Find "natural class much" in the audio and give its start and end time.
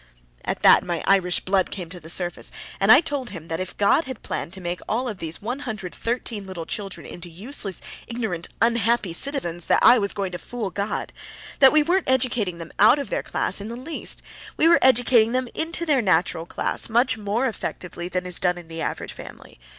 16.01-17.15